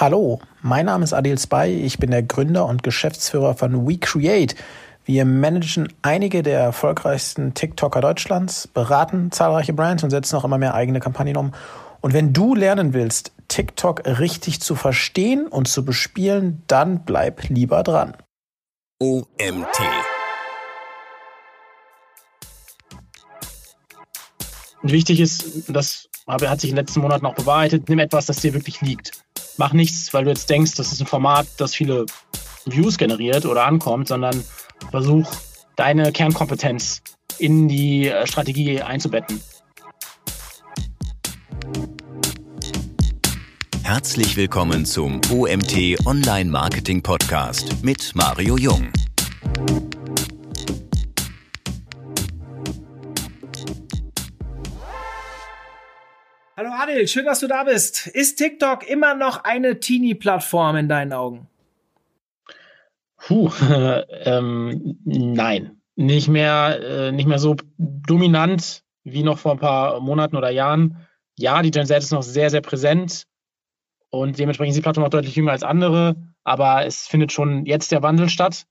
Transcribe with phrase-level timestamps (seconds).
[0.00, 4.54] Hallo, mein Name ist Adil Spy, ich bin der Gründer und Geschäftsführer von WeCreate.
[5.04, 10.74] Wir managen einige der erfolgreichsten TikToker Deutschlands, beraten zahlreiche Brands und setzen auch immer mehr
[10.74, 11.52] eigene Kampagnen um.
[12.00, 17.82] Und wenn du lernen willst, TikTok richtig zu verstehen und zu bespielen, dann bleib lieber
[17.82, 18.16] dran.
[19.00, 19.80] OMT.
[24.80, 28.36] Und wichtig ist, das hat sich in den letzten Monaten auch bewahrheitet, nimm etwas, das
[28.36, 29.24] dir wirklich liegt
[29.58, 32.06] mach nichts, weil du jetzt denkst, das ist ein Format, das viele
[32.64, 34.42] Views generiert oder ankommt, sondern
[34.90, 35.30] versuch
[35.76, 37.02] deine Kernkompetenz
[37.38, 39.40] in die äh, Strategie einzubetten.
[43.82, 48.92] Herzlich willkommen zum OMT Online Marketing Podcast mit Mario Jung.
[56.88, 58.06] Adil, schön, dass du da bist.
[58.06, 61.46] Ist TikTok immer noch eine Teenie-Plattform in deinen Augen?
[63.18, 65.80] Puh, äh, ähm, nein.
[65.96, 71.06] Nicht mehr, äh, nicht mehr so dominant wie noch vor ein paar Monaten oder Jahren.
[71.36, 73.24] Ja, die Gen Z ist noch sehr, sehr präsent
[74.10, 77.92] und dementsprechend ist die Plattform auch deutlich jünger als andere, aber es findet schon jetzt
[77.92, 78.64] der Wandel statt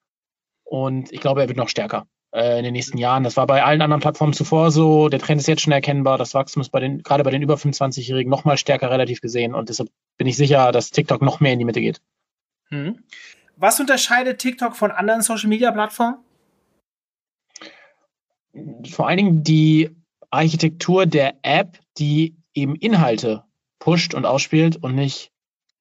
[0.63, 3.23] und ich glaube, er wird noch stärker in den nächsten Jahren.
[3.23, 5.09] Das war bei allen anderen Plattformen zuvor so.
[5.09, 6.17] Der Trend ist jetzt schon erkennbar.
[6.17, 9.53] Das Wachstum ist bei den, gerade bei den über 25-Jährigen noch mal stärker relativ gesehen.
[9.56, 12.02] Und deshalb bin ich sicher, dass TikTok noch mehr in die Mitte geht.
[12.69, 13.03] Hm.
[13.56, 16.17] Was unterscheidet TikTok von anderen Social-Media-Plattformen?
[18.89, 19.89] Vor allen Dingen die
[20.30, 23.44] Architektur der App, die eben Inhalte
[23.80, 25.31] pusht und ausspielt und nicht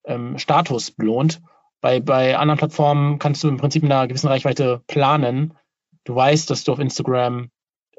[0.05, 1.41] ähm, Status belohnt.
[1.81, 5.55] Bei, bei anderen Plattformen kannst du im Prinzip in einer gewissen Reichweite planen,
[6.07, 7.51] du weißt, dass du auf Instagram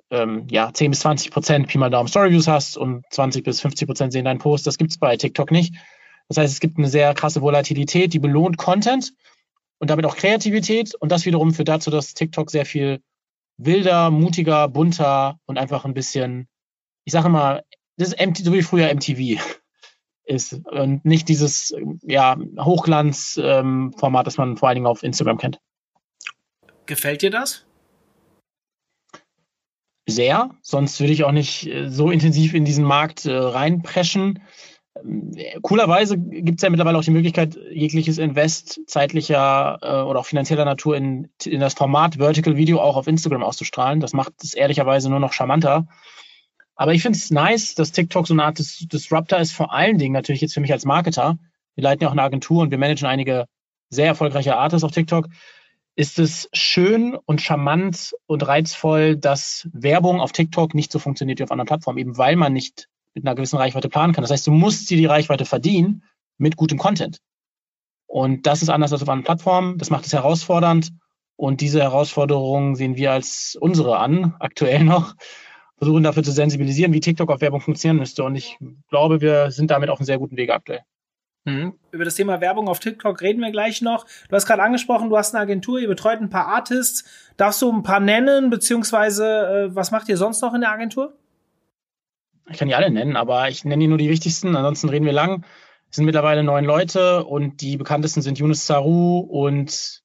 [0.10, 3.88] ähm, ja, 10 bis 20 Prozent Pi mal Daumen Storyviews hast und 20 bis 50
[3.88, 4.66] Prozent sehen deinen Post.
[4.66, 5.76] Das gibt es bei TikTok nicht.
[6.30, 9.14] Das heißt, es gibt eine sehr krasse Volatilität, die belohnt Content
[9.80, 10.96] und damit auch Kreativität.
[10.96, 13.02] Und das wiederum führt dazu, dass TikTok sehr viel
[13.58, 16.48] wilder, mutiger, bunter und einfach ein bisschen,
[17.06, 17.64] ich sage mal,
[17.98, 19.42] das ist so wie früher MTV
[20.26, 25.60] ist und nicht dieses ja, Hochglanz-Format, ähm, das man vor allen Dingen auf Instagram kennt.
[26.86, 27.67] Gefällt dir das?
[30.08, 34.42] Sehr, sonst würde ich auch nicht äh, so intensiv in diesen Markt äh, reinpreschen.
[35.04, 35.32] Ähm,
[35.62, 40.66] coolerweise gibt es ja mittlerweile auch die Möglichkeit, jegliches Invest zeitlicher äh, oder auch finanzieller
[40.66, 44.00] Natur in, in das Format Vertical Video auch auf Instagram auszustrahlen.
[44.00, 45.88] Das macht es ehrlicherweise nur noch charmanter.
[46.76, 49.98] Aber ich finde es nice, dass TikTok so eine Art Dis Disruptor ist, vor allen
[49.98, 51.38] Dingen natürlich jetzt für mich als Marketer.
[51.76, 53.46] Wir leiten ja auch eine Agentur und wir managen einige
[53.90, 55.28] sehr erfolgreiche Artists auf TikTok
[55.98, 61.44] ist es schön und charmant und reizvoll, dass Werbung auf TikTok nicht so funktioniert wie
[61.44, 64.22] auf anderen Plattformen, eben weil man nicht mit einer gewissen Reichweite planen kann.
[64.22, 66.04] Das heißt, du musst dir die Reichweite verdienen
[66.38, 67.20] mit gutem Content.
[68.06, 69.80] Und das ist anders als auf anderen Plattformen.
[69.80, 70.92] Das macht es herausfordernd.
[71.36, 75.16] Und diese Herausforderungen sehen wir als unsere an, aktuell noch.
[75.80, 78.24] Versuchen dafür zu sensibilisieren, wie TikTok auf Werbung funktionieren müsste.
[78.24, 78.60] Und ich
[78.90, 80.82] glaube, wir sind damit auf einem sehr guten Weg aktuell.
[81.48, 81.76] Mhm.
[81.92, 84.06] Über das Thema Werbung auf TikTok reden wir gleich noch.
[84.28, 87.06] Du hast gerade angesprochen, du hast eine Agentur, ihr betreut ein paar Artists.
[87.38, 91.14] Darfst du ein paar nennen, beziehungsweise äh, was macht ihr sonst noch in der Agentur?
[92.50, 95.14] Ich kann die alle nennen, aber ich nenne die nur die wichtigsten, ansonsten reden wir
[95.14, 95.46] lang.
[95.90, 100.04] Es sind mittlerweile neun Leute und die bekanntesten sind Yunus Saru und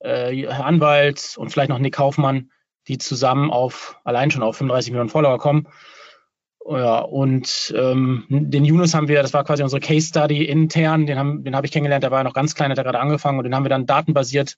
[0.00, 2.50] äh, Herr Anwalt und vielleicht noch Nick Kaufmann,
[2.88, 5.68] die zusammen auf allein schon auf 35 Millionen Follower kommen.
[6.68, 11.18] Ja, und ähm, den Yunus haben wir, das war quasi unsere Case Study intern, den
[11.18, 13.38] habe den hab ich kennengelernt, der war ja noch ganz klein, hat er gerade angefangen
[13.38, 14.56] und den haben wir dann datenbasiert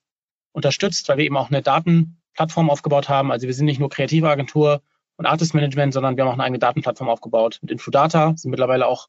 [0.52, 3.30] unterstützt, weil wir eben auch eine Datenplattform aufgebaut haben.
[3.30, 4.82] Also wir sind nicht nur kreative Agentur
[5.16, 8.86] und Artist Management, sondern wir haben auch eine eigene Datenplattform aufgebaut mit Infodata, sind mittlerweile
[8.86, 9.08] auch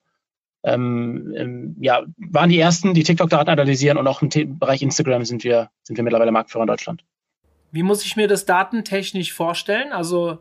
[0.64, 5.44] ähm, ähm, ja, waren die ersten, die TikTok-Daten analysieren und auch im Bereich Instagram sind
[5.44, 7.04] wir, sind wir mittlerweile Marktführer in Deutschland.
[7.72, 9.92] Wie muss ich mir das datentechnisch vorstellen?
[9.92, 10.40] Also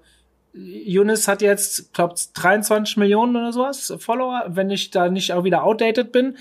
[0.54, 5.64] Yunus hat jetzt, glaube 23 Millionen oder sowas Follower, wenn ich da nicht auch wieder
[5.64, 6.36] outdated bin.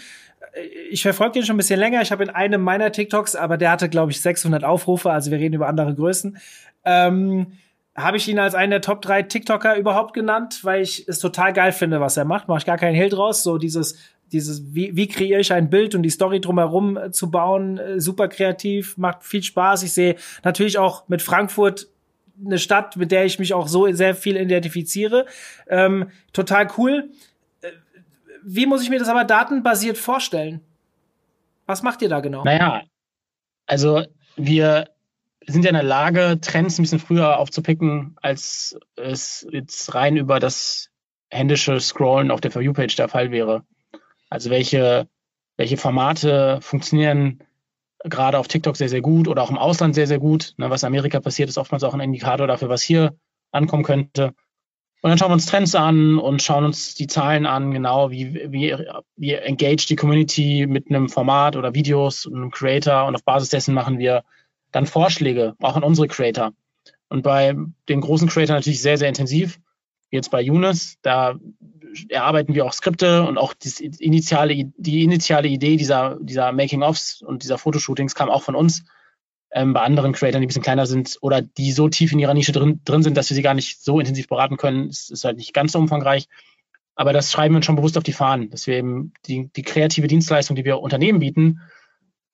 [0.90, 2.02] Ich verfolge den schon ein bisschen länger.
[2.02, 5.12] Ich habe in einem meiner TikToks, aber der hatte, glaube ich, 600 Aufrufe.
[5.12, 6.38] Also wir reden über andere Größen.
[6.84, 7.53] Ähm,
[7.96, 11.53] habe ich ihn als einen der Top 3 TikToker überhaupt genannt, weil ich es total
[11.53, 12.47] geil finde, was er macht.
[12.47, 13.44] Mache ich gar keinen Hehl draus.
[13.44, 13.97] So dieses,
[14.32, 18.00] dieses, wie, wie kreiere ich ein Bild und die Story drumherum äh, zu bauen, äh,
[18.00, 19.84] super kreativ, macht viel Spaß.
[19.84, 21.88] Ich sehe natürlich auch mit Frankfurt
[22.46, 25.26] eine Stadt, mit der ich mich auch so sehr viel identifiziere.
[25.67, 27.09] Ähm, total cool.
[27.61, 27.72] Äh,
[28.43, 30.61] wie muss ich mir das aber datenbasiert vorstellen?
[31.66, 32.43] Was macht ihr da genau?
[32.43, 32.84] Naja,
[33.66, 34.03] also
[34.35, 34.90] wir
[35.46, 40.40] sind ja in der Lage, Trends ein bisschen früher aufzupicken, als es jetzt rein über
[40.40, 40.90] das
[41.29, 43.64] händische Scrollen auf der For You-Page der Fall wäre.
[44.29, 45.08] Also welche
[45.61, 47.44] welche Formate funktionieren
[48.03, 50.53] gerade auf TikTok sehr, sehr gut oder auch im Ausland sehr, sehr gut.
[50.58, 53.16] Ne, was in Amerika passiert, ist oftmals auch ein Indikator dafür, was hier
[53.52, 54.34] ankommen könnte.
[55.03, 58.36] Und dann schauen wir uns Trends an und schauen uns die Zahlen an, genau wie,
[58.52, 58.76] wie,
[59.16, 63.50] wie engage die Community mit einem Format oder Videos und einem Creator und auf Basis
[63.50, 64.24] dessen machen wir
[64.72, 66.54] dann Vorschläge, auch an unsere Creator.
[67.09, 67.56] Und bei
[67.90, 69.59] den großen Creator natürlich sehr, sehr intensiv.
[70.11, 71.35] Jetzt bei Younes, da
[72.09, 77.43] erarbeiten wir auch Skripte und auch das initiale, die initiale Idee dieser, dieser Making-ofs und
[77.43, 78.84] dieser Fotoshootings kam auch von uns.
[79.53, 82.34] Ähm, bei anderen Creatoren, die ein bisschen kleiner sind oder die so tief in ihrer
[82.34, 85.25] Nische drin, drin sind, dass wir sie gar nicht so intensiv beraten können, ist, ist
[85.25, 86.28] halt nicht ganz so umfangreich.
[86.96, 89.61] Aber das schreiben wir uns schon bewusst auf die Fahnen, dass wir eben die, die
[89.63, 91.61] kreative Dienstleistung, die wir Unternehmen bieten,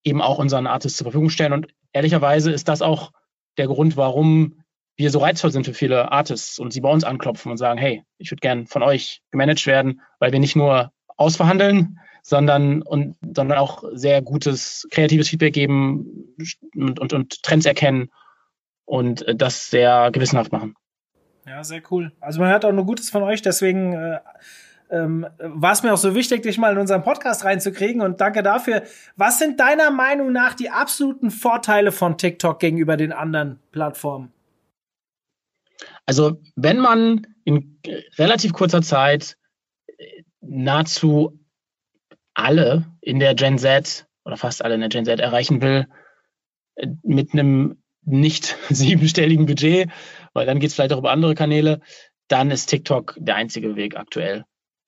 [0.03, 1.53] eben auch unseren Artists zur Verfügung stellen.
[1.53, 3.11] Und ehrlicherweise ist das auch
[3.57, 4.63] der Grund, warum
[4.97, 8.03] wir so reizvoll sind für viele Artists und sie bei uns anklopfen und sagen, hey,
[8.17, 13.57] ich würde gern von euch gemanagt werden, weil wir nicht nur ausverhandeln, sondern, und, sondern
[13.57, 16.35] auch sehr gutes kreatives Feedback geben
[16.75, 18.09] und, und, und Trends erkennen
[18.85, 20.75] und das sehr gewissenhaft machen.
[21.45, 22.11] Ja, sehr cool.
[22.19, 24.19] Also man hört auch nur Gutes von euch, deswegen äh,
[24.89, 28.43] ähm, war es mir auch so wichtig, dich mal in unseren Podcast reinzukriegen und danke
[28.43, 28.83] dafür.
[29.15, 34.33] Was sind deiner Meinung nach die absoluten Vorteile von TikTok gegenüber den anderen Plattformen?
[36.07, 37.79] Also wenn man in
[38.17, 39.37] relativ kurzer Zeit
[39.97, 41.39] äh, nahezu
[42.33, 45.87] alle in der Gen Z oder fast alle in der Gen Z erreichen will,
[46.75, 49.89] äh, mit einem nicht siebenstelligen Budget,
[50.33, 51.81] weil dann geht es vielleicht auch über andere Kanäle,
[52.29, 54.45] dann ist TikTok der einzige Weg aktuell.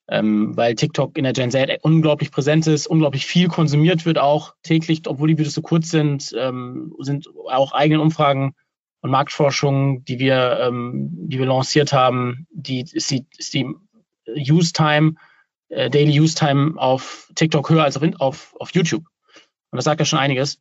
[0.08, 4.54] Ähm, weil TikTok in der Gen Z unglaublich präsent ist, unglaublich viel konsumiert wird auch
[4.62, 8.54] täglich, obwohl die Videos so kurz sind, ähm, sind auch eigene Umfragen
[9.00, 13.66] und Marktforschung, die wir, ähm, die wir lanciert haben, die ist die, ist die
[14.26, 15.14] Use Time,
[15.68, 19.04] äh, Daily Use Time auf TikTok höher als auf, auf, auf YouTube.
[19.70, 20.60] Und das sagt ja schon einiges.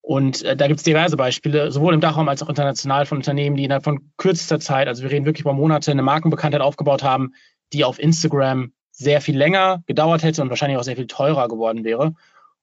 [0.00, 3.56] Und äh, da gibt es diverse Beispiele, sowohl im Dachraum als auch international von Unternehmen,
[3.56, 7.34] die innerhalb von kürzester Zeit, also wir reden wirklich über Monate, eine Markenbekanntheit aufgebaut haben,
[7.72, 11.84] die auf Instagram sehr viel länger gedauert hätte und wahrscheinlich auch sehr viel teurer geworden
[11.84, 12.14] wäre.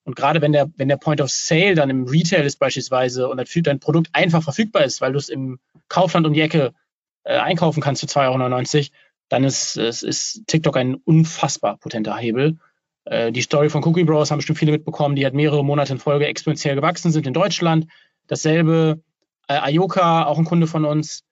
[0.05, 3.38] Und gerade wenn der, wenn der Point of Sale dann im Retail ist beispielsweise und
[3.38, 6.73] dein Produkt einfach verfügbar ist, weil du es im Kaufland um die Ecke
[7.23, 8.88] äh, einkaufen kannst für 2,99 Euro,
[9.29, 12.57] dann ist, ist, ist TikTok ein unfassbar potenter Hebel.
[13.05, 16.00] Äh, die Story von Cookie Bros haben bestimmt viele mitbekommen, die hat mehrere Monate in
[16.00, 17.88] Folge exponentiell gewachsen sind in Deutschland.
[18.27, 19.01] Dasselbe
[19.47, 21.23] äh, Ayoka, auch ein Kunde von uns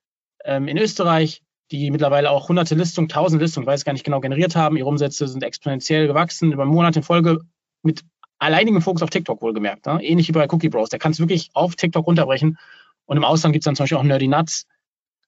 [0.45, 4.55] ähm, in Österreich, die mittlerweile auch hunderte Listungen, tausend Listungen, weiß gar nicht genau, generiert
[4.55, 4.77] haben.
[4.77, 7.39] Ihre Umsätze sind exponentiell gewachsen, über Monate in Folge
[7.81, 8.03] mit
[8.41, 9.85] alleinigen Fokus auf TikTok wohlgemerkt.
[9.85, 10.03] Ne?
[10.03, 10.89] Ähnlich wie bei Cookie Bros.
[10.89, 12.57] Der kann es wirklich auf TikTok runterbrechen.
[13.05, 14.65] Und im Ausland gibt es dann zum Beispiel auch Nerdy Nuts.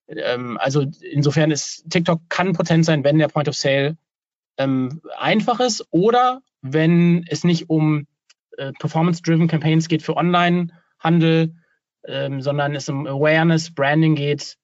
[0.07, 3.97] Ähm, also insofern ist TikTok kann potent sein, wenn der Point of Sale
[4.57, 8.07] ähm, einfach ist oder wenn es nicht um
[8.57, 11.53] äh, Performance-driven Campaigns geht für Online-Handel,
[12.07, 14.57] ähm, sondern es um Awareness, Branding geht,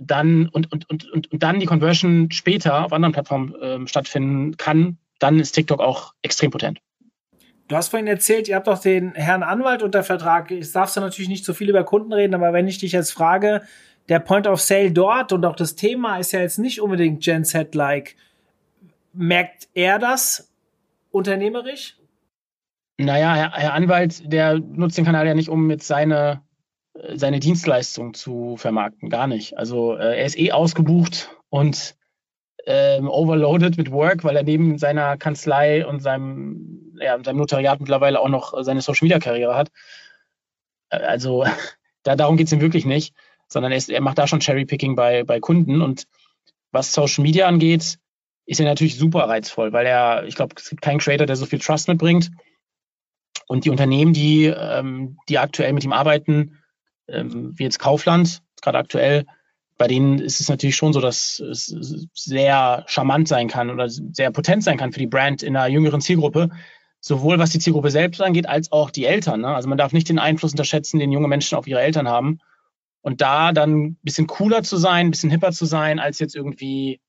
[0.00, 4.56] dann und, und, und, und, und dann die Conversion später auf anderen Plattformen ähm, stattfinden
[4.56, 6.80] kann, dann ist TikTok auch extrem potent.
[7.70, 10.50] Du hast vorhin erzählt, ihr habt doch den Herrn Anwalt unter Vertrag.
[10.50, 13.12] Ich darf da natürlich nicht so viel über Kunden reden, aber wenn ich dich jetzt
[13.12, 13.62] frage,
[14.08, 17.44] der Point of Sale dort und auch das Thema ist ja jetzt nicht unbedingt Gen
[17.44, 18.16] Z-like.
[19.12, 20.50] Merkt er das
[21.12, 21.96] unternehmerisch?
[22.98, 26.42] Naja, Herr, Herr Anwalt, der nutzt den Kanal ja nicht, um mit seine,
[27.14, 29.10] seine Dienstleistung zu vermarkten.
[29.10, 29.56] Gar nicht.
[29.56, 31.94] Also äh, er ist eh ausgebucht und
[32.66, 38.20] ähm, overloaded mit Work, weil er neben seiner Kanzlei und seinem, ja, seinem Notariat mittlerweile
[38.20, 39.70] auch noch seine Social Media Karriere hat.
[40.90, 41.44] Äh, also
[42.02, 43.14] da, darum geht's ihm wirklich nicht,
[43.48, 45.82] sondern er, ist, er macht da schon Cherrypicking bei, bei Kunden.
[45.82, 46.04] Und
[46.72, 47.98] was Social Media angeht,
[48.46, 51.46] ist er natürlich super reizvoll, weil er, ich glaube, es gibt keinen Creator, der so
[51.46, 52.30] viel Trust mitbringt.
[53.46, 56.58] Und die Unternehmen, die, ähm, die aktuell mit ihm arbeiten,
[57.08, 59.26] ähm, wie jetzt Kaufland, gerade aktuell,
[59.80, 61.74] bei denen ist es natürlich schon so, dass es
[62.12, 66.02] sehr charmant sein kann oder sehr potent sein kann für die Brand in einer jüngeren
[66.02, 66.50] Zielgruppe,
[67.00, 69.40] sowohl was die Zielgruppe selbst angeht, als auch die Eltern.
[69.40, 69.48] Ne?
[69.48, 72.40] Also man darf nicht den Einfluss unterschätzen, den junge Menschen auf ihre Eltern haben.
[73.00, 76.36] Und da dann ein bisschen cooler zu sein, ein bisschen hipper zu sein, als jetzt
[76.36, 77.00] irgendwie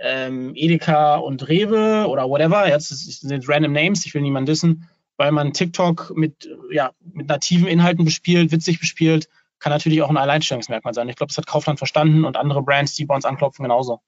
[0.00, 2.68] ähm, Edeka und Rewe oder whatever.
[2.68, 7.66] Jetzt sind random Names, ich will niemanden wissen, weil man TikTok mit, ja, mit nativen
[7.66, 9.28] Inhalten bespielt, witzig bespielt
[9.62, 11.08] kann natürlich auch ein Alleinstellungsmerkmal sein.
[11.08, 14.00] Ich glaube, das hat Kaufland verstanden und andere Brands, die bei uns anklopfen, genauso.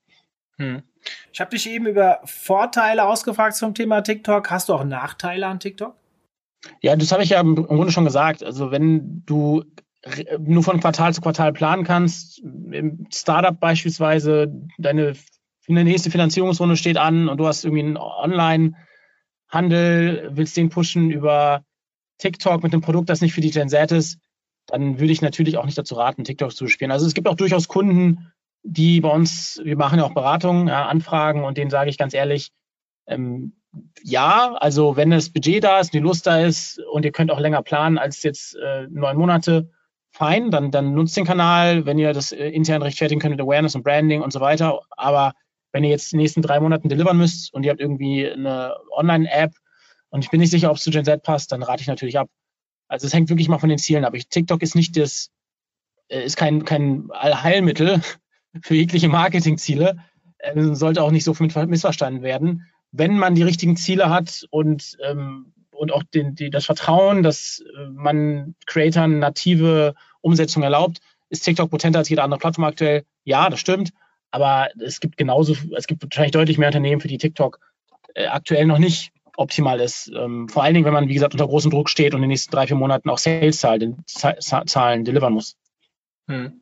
[0.59, 0.83] Hm.
[1.33, 4.51] Ich habe dich eben über Vorteile ausgefragt zum Thema TikTok.
[4.51, 5.95] Hast du auch Nachteile an TikTok?
[6.81, 8.43] Ja, das habe ich ja im Grunde schon gesagt.
[8.43, 9.65] Also wenn du
[10.39, 15.15] nur von Quartal zu Quartal planen kannst, im Startup beispielsweise, deine
[15.67, 18.75] nächste Finanzierungsrunde steht an und du hast irgendwie einen Online-
[19.55, 21.65] Handel, willst den pushen über
[22.19, 24.19] TikTok mit einem Produkt, das nicht für die Gen Z ist,
[24.67, 26.91] dann würde ich natürlich auch nicht dazu raten, TikTok zu spielen.
[26.91, 30.87] Also es gibt auch durchaus Kunden, die bei uns, wir machen ja auch Beratungen, ja,
[30.87, 32.51] Anfragen und denen sage ich ganz ehrlich,
[33.07, 33.53] ähm,
[34.03, 37.41] ja, also wenn das Budget da ist, die Lust da ist und ihr könnt auch
[37.41, 39.71] länger planen als jetzt äh, neun Monate,
[40.11, 43.75] fein, dann, dann nutzt den Kanal, wenn ihr das äh, intern rechtfertigen könnt mit Awareness
[43.75, 44.81] und Branding und so weiter.
[44.91, 45.33] Aber
[45.73, 49.53] wenn ihr jetzt die nächsten drei Monaten delivern müsst und ihr habt irgendwie eine Online-App
[50.11, 52.17] und ich bin nicht sicher, ob es zu Gen Z passt, dann rate ich natürlich
[52.17, 52.29] ab.
[52.89, 54.15] Also es hängt wirklich mal von den Zielen ab.
[54.15, 55.31] Ich, TikTok ist nicht das,
[56.09, 58.01] äh, ist kein, kein Allheilmittel
[58.63, 59.99] für jegliche Marketingziele.
[60.39, 62.67] Äh, sollte auch nicht so missverstanden werden.
[62.93, 67.65] Wenn man die richtigen Ziele hat und, ähm, und auch den, die, das Vertrauen, dass
[67.77, 73.05] äh, man Creatoren native Umsetzung erlaubt, ist TikTok potenter als jede andere Plattform aktuell.
[73.25, 73.93] Ja, das stimmt.
[74.31, 77.61] Aber es gibt genauso, es gibt wahrscheinlich deutlich mehr Unternehmen, für die TikTok
[78.15, 80.11] äh, aktuell noch nicht optimal ist.
[80.15, 82.29] Ähm, vor allen Dingen, wenn man, wie gesagt, unter großem Druck steht und in den
[82.29, 85.57] nächsten drei, vier Monaten auch Sales-Zahlen Zahlen delivern muss.
[86.29, 86.61] Hm.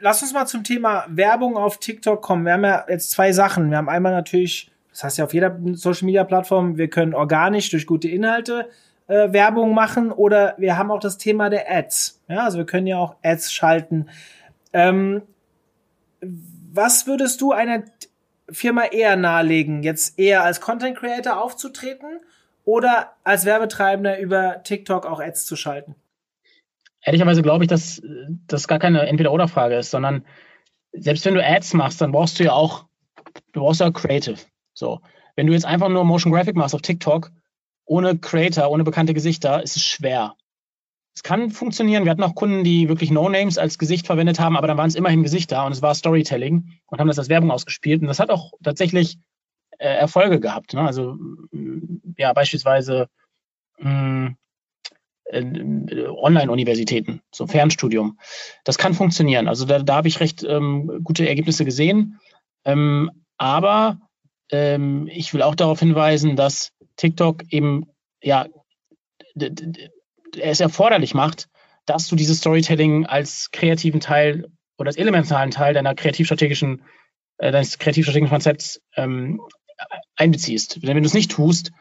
[0.00, 2.44] Lass uns mal zum Thema Werbung auf TikTok kommen.
[2.44, 3.70] Wir haben ja jetzt zwei Sachen.
[3.70, 8.08] Wir haben einmal natürlich, das heißt ja auf jeder Social-Media-Plattform, wir können organisch durch gute
[8.08, 8.70] Inhalte
[9.08, 12.22] äh, Werbung machen oder wir haben auch das Thema der Ads.
[12.28, 14.08] Ja, also wir können ja auch Ads schalten.
[14.72, 15.22] Ähm,
[16.72, 17.82] was würdest du einer
[18.52, 22.20] Firma eher nahelegen, jetzt eher als Content Creator aufzutreten
[22.64, 25.94] oder als Werbetreibender über TikTok auch Ads zu schalten?
[27.02, 28.02] Ehrlicherweise glaube ich, dass
[28.46, 30.24] das gar keine Entweder-Oder-Frage ist, sondern
[30.92, 32.86] selbst wenn du Ads machst, dann brauchst du ja auch,
[33.52, 34.38] du brauchst ja Creative.
[34.74, 35.00] So.
[35.36, 37.30] Wenn du jetzt einfach nur Motion Graphic machst auf TikTok,
[37.86, 40.34] ohne Creator, ohne bekannte Gesichter, ist es schwer.
[41.14, 42.04] Es kann funktionieren.
[42.04, 44.94] Wir hatten auch Kunden, die wirklich No-Names als Gesicht verwendet haben, aber dann waren es
[44.94, 48.00] immerhin Gesichter und es war Storytelling und haben das als Werbung ausgespielt.
[48.00, 49.18] Und das hat auch tatsächlich
[49.78, 50.74] äh, Erfolge gehabt.
[50.74, 50.82] Ne?
[50.82, 51.16] Also
[52.16, 53.08] ja, beispielsweise
[53.78, 54.34] mh,
[55.30, 58.18] äh, Online-Universitäten, so Fernstudium.
[58.64, 59.48] Das kann funktionieren.
[59.48, 62.20] Also da, da habe ich recht ähm, gute Ergebnisse gesehen.
[62.64, 64.00] Ähm, aber
[64.50, 67.86] ähm, ich will auch darauf hinweisen, dass TikTok eben
[68.22, 68.46] ja
[70.40, 71.48] es erforderlich macht,
[71.86, 74.46] dass du dieses Storytelling als kreativen Teil
[74.78, 76.82] oder als elementaren Teil deiner kreativstrategischen,
[77.38, 79.40] äh, deines kreativstrategischen Konzepts ähm,
[80.16, 80.82] einbeziehst.
[80.82, 81.72] Denn wenn du es nicht tust,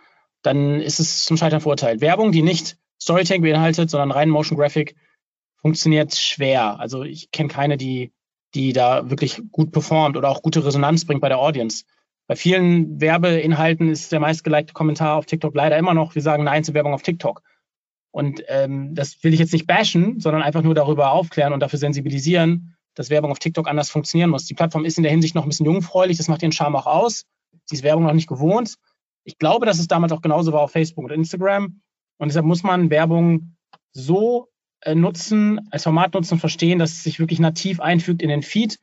[0.41, 2.01] dann ist es zum Scheitern verurteilt.
[2.01, 4.95] Werbung, die nicht Storytelling beinhaltet, sondern rein Motion Graphic,
[5.61, 6.79] funktioniert schwer.
[6.79, 8.13] Also ich kenne keine, die,
[8.53, 11.83] die da wirklich gut performt oder auch gute Resonanz bringt bei der Audience.
[12.27, 16.63] Bei vielen Werbeinhalten ist der meistgelikte Kommentar auf TikTok leider immer noch, wir sagen Nein
[16.63, 17.41] zur Werbung auf TikTok.
[18.11, 21.79] Und ähm, das will ich jetzt nicht bashen, sondern einfach nur darüber aufklären und dafür
[21.79, 24.45] sensibilisieren, dass Werbung auf TikTok anders funktionieren muss.
[24.45, 26.87] Die Plattform ist in der Hinsicht noch ein bisschen jungfräulich, das macht ihren Charme auch
[26.87, 27.25] aus.
[27.65, 28.75] Sie ist Werbung noch nicht gewohnt.
[29.23, 31.81] Ich glaube, dass es damals auch genauso war auf Facebook und Instagram.
[32.17, 33.55] Und deshalb muss man Werbung
[33.91, 34.49] so
[34.81, 38.41] äh, nutzen, als Format nutzen und verstehen, dass es sich wirklich nativ einfügt in den
[38.41, 38.79] Feed,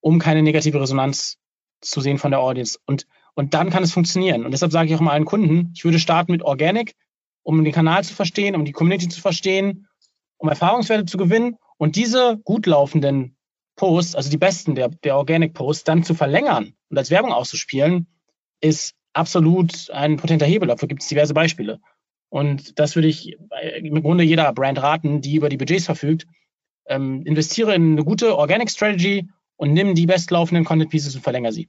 [0.00, 1.38] um keine negative Resonanz
[1.80, 2.78] zu sehen von der Audience.
[2.86, 4.44] Und, und dann kann es funktionieren.
[4.44, 6.94] Und deshalb sage ich auch mal allen Kunden, ich würde starten mit Organic,
[7.44, 9.86] um den Kanal zu verstehen, um die Community zu verstehen,
[10.38, 13.36] um Erfahrungswerte zu gewinnen und diese gut laufenden
[13.76, 18.06] Posts, also die besten der, der Organic Posts, dann zu verlängern und als Werbung auszuspielen,
[18.60, 20.68] ist absolut ein potenter Hebel.
[20.68, 21.80] Dafür gibt es diverse Beispiele.
[22.30, 23.36] Und das würde ich
[23.78, 26.26] im Grunde jeder Brand raten, die über die Budgets verfügt.
[26.86, 31.52] Ähm, investiere in eine gute Organic Strategy und nimm die bestlaufenden Content Pieces und verlängere
[31.52, 31.68] sie.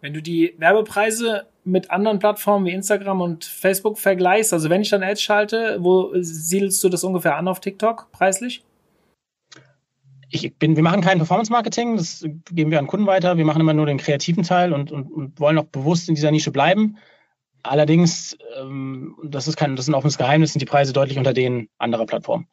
[0.00, 4.90] Wenn du die Werbepreise mit anderen Plattformen wie Instagram und Facebook vergleichst, also wenn ich
[4.90, 8.62] dann Ads schalte, wo siedelst du das ungefähr an auf TikTok preislich?
[10.28, 13.36] Ich bin, wir machen kein Performance-Marketing, das geben wir an Kunden weiter.
[13.36, 16.30] Wir machen immer nur den kreativen Teil und, und, und wollen auch bewusst in dieser
[16.30, 16.98] Nische bleiben.
[17.62, 21.32] Allerdings, ähm, das ist kein, das ist ein offenes Geheimnis, sind die Preise deutlich unter
[21.32, 22.48] denen anderer Plattformen.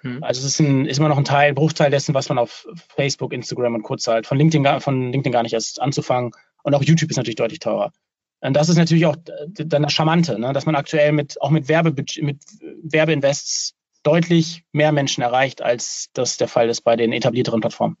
[0.00, 0.22] Hm.
[0.22, 3.32] Also es ist, ein, ist immer noch ein Teil, Bruchteil dessen, was man auf Facebook,
[3.32, 3.96] Instagram und Co.
[3.96, 4.26] zahlt.
[4.26, 6.32] Von LinkedIn, von LinkedIn gar nicht erst anzufangen.
[6.66, 7.92] Und auch YouTube ist natürlich deutlich teurer.
[8.40, 9.14] Und das ist natürlich auch
[9.54, 10.52] dann das Charmante, ne?
[10.52, 12.42] dass man aktuell mit, auch mit, mit
[12.82, 17.96] Werbeinvests deutlich mehr Menschen erreicht, als das der Fall ist bei den etablierteren Plattformen.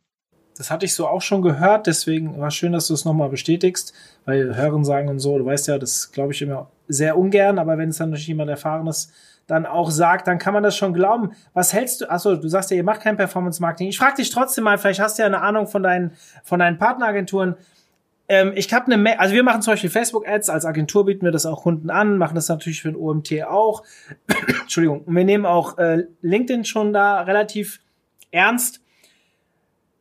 [0.56, 3.92] Das hatte ich so auch schon gehört, deswegen war schön, dass du es nochmal bestätigst,
[4.24, 7.78] weil Hören sagen und so, du weißt ja, das glaube ich immer sehr ungern, aber
[7.78, 9.12] wenn es dann natürlich jemand Erfahrenes
[9.46, 11.36] dann auch sagt, dann kann man das schon glauben.
[11.54, 12.10] Was hältst du?
[12.10, 13.88] Achso, du sagst ja, ihr macht kein Performance Marketing.
[13.88, 16.78] Ich frage dich trotzdem mal, vielleicht hast du ja eine Ahnung von deinen, von deinen
[16.78, 17.54] Partneragenturen.
[18.28, 21.46] Ähm, ich habe eine, also wir machen zum Beispiel Facebook-Ads, als Agentur bieten wir das
[21.46, 23.84] auch Kunden an, machen das natürlich für den OMT auch.
[24.62, 25.04] Entschuldigung.
[25.06, 27.80] Wir nehmen auch äh, LinkedIn schon da relativ
[28.30, 28.80] ernst.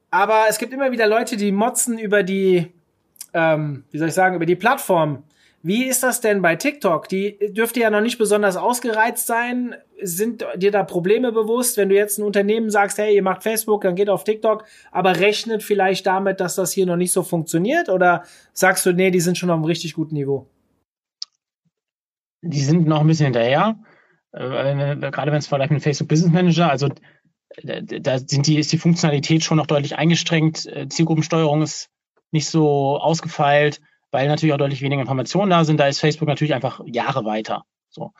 [0.09, 2.71] Aber es gibt immer wieder Leute, die motzen über die,
[3.33, 5.23] ähm, wie soll ich sagen, über die Plattform.
[5.65, 7.09] Wie ist das denn bei TikTok?
[7.09, 9.73] Die dürfte ja noch nicht besonders ausgereizt sein.
[9.99, 13.81] Sind dir da Probleme bewusst, wenn du jetzt ein Unternehmen sagst, hey, ihr macht Facebook,
[13.81, 17.89] dann geht auf TikTok, aber rechnet vielleicht damit, dass das hier noch nicht so funktioniert?
[17.89, 20.45] Oder sagst du, nee, die sind schon auf einem richtig guten Niveau?
[22.43, 23.79] Die sind noch ein bisschen hinterher.
[24.33, 26.89] Äh, gerade wenn es vielleicht mit Facebook Business Manager, also
[27.63, 30.67] da sind die, ist die Funktionalität schon noch deutlich eingestrengt.
[30.67, 31.89] Äh, Zielgruppensteuerung ist
[32.29, 33.81] nicht so ausgefeilt
[34.15, 35.77] weil natürlich auch deutlich weniger Informationen da sind.
[35.77, 37.65] Da ist Facebook natürlich einfach Jahre weiter.
[37.89, 38.13] So.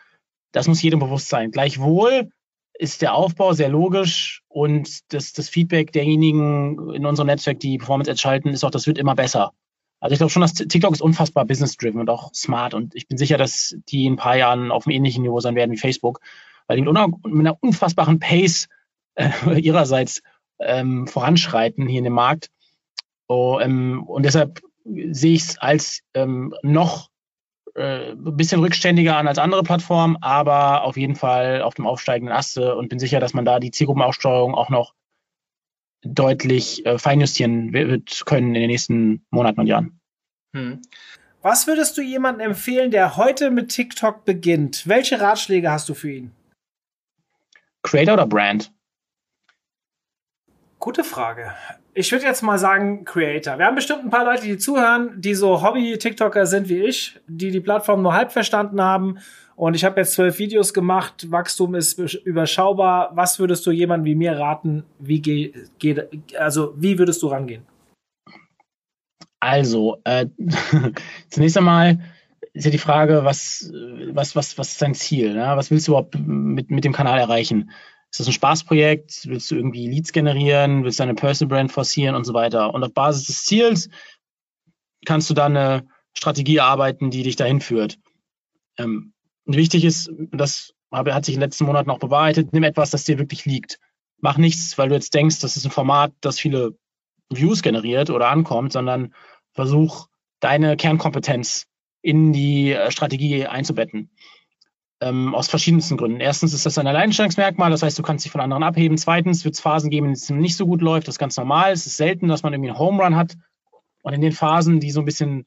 [0.52, 1.52] Das muss jedem bewusst sein.
[1.52, 2.32] Gleichwohl
[2.78, 8.12] ist der Aufbau sehr logisch und das, das Feedback derjenigen in unserem Netzwerk, die Performance
[8.12, 9.54] Ads schalten, ist auch, das wird immer besser.
[10.02, 13.18] Also ich glaube schon, dass TikTok ist unfassbar business-driven und auch smart und ich bin
[13.18, 16.20] sicher, dass die in ein paar Jahren auf einem ähnlichen Niveau sein werden wie Facebook,
[16.68, 18.68] weil die mit, mit einer unfassbaren Pace
[19.16, 19.30] äh,
[19.62, 20.22] ihrerseits
[20.60, 22.50] ähm, voranschreiten hier in dem Markt.
[23.30, 27.10] Oh, ähm, und deshalb sehe ich es als ähm, noch
[27.76, 32.36] äh, ein bisschen rückständiger an als andere Plattformen, aber auf jeden Fall auf dem aufsteigenden
[32.36, 34.94] Aste und bin sicher, dass man da die Zielgruppenaussteuerung auch noch
[36.04, 40.00] deutlich äh, feinjustieren wird können in den nächsten Monaten und Jahren.
[40.56, 40.82] Hm.
[41.42, 44.88] Was würdest du jemandem empfehlen, der heute mit TikTok beginnt?
[44.88, 46.32] Welche Ratschläge hast du für ihn?
[47.84, 48.72] Creator oder Brand?
[50.80, 51.54] Gute Frage
[51.98, 53.58] ich würde jetzt mal sagen Creator.
[53.58, 57.52] Wir haben bestimmt ein paar Leute, die zuhören, die so Hobby-TikToker sind wie ich, die
[57.52, 59.18] die Plattform nur halb verstanden haben.
[59.56, 63.12] Und ich habe jetzt zwölf Videos gemacht, Wachstum ist überschaubar.
[63.14, 64.84] Was würdest du jemandem wie mir raten?
[65.00, 67.64] Wie geht, also wie würdest du rangehen?
[69.40, 70.28] Also, äh,
[71.30, 72.00] zunächst einmal
[72.52, 73.72] ist ja die Frage, was,
[74.12, 75.34] was, was, was ist dein Ziel?
[75.34, 75.54] Ne?
[75.56, 77.72] Was willst du überhaupt mit, mit dem Kanal erreichen?
[78.16, 79.28] Ist das ein Spaßprojekt?
[79.28, 80.86] Willst du irgendwie Leads generieren?
[80.86, 82.74] Willst du deine Personal Brand forcieren und so weiter?
[82.74, 83.90] Und auf Basis des Ziels
[85.06, 88.00] kannst du dann eine Strategie erarbeiten, die dich dahin führt.
[88.78, 89.12] Ähm,
[89.44, 93.20] wichtig ist, das hat sich in den letzten Monaten auch bewahrheitet, nimm etwas, das dir
[93.20, 93.82] wirklich liegt.
[94.22, 96.78] Mach nichts, weil du jetzt denkst, das ist ein Format, das viele
[97.30, 99.14] Views generiert oder ankommt, sondern
[99.52, 100.08] versuch
[100.40, 101.68] deine Kernkompetenz
[102.02, 104.10] in die äh, Strategie einzubetten.
[105.06, 106.20] Ähm, aus verschiedensten Gründen.
[106.20, 108.98] Erstens ist das ein Alleinstellungsmerkmal, das heißt, du kannst dich von anderen abheben.
[108.98, 111.08] Zweitens wird es Phasen geben, in denen es nicht so gut läuft.
[111.08, 111.74] Das ist ganz normal.
[111.74, 113.38] Es ist selten, dass man irgendwie einen Home Run hat.
[114.02, 115.46] Und in den Phasen, die so ein bisschen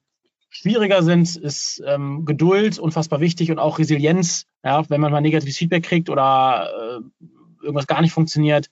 [0.48, 4.46] schwieriger sind, ist ähm, Geduld unfassbar wichtig und auch Resilienz.
[4.62, 7.24] Ja, wenn man mal negatives Feedback kriegt oder äh,
[7.64, 8.70] irgendwas gar nicht funktioniert,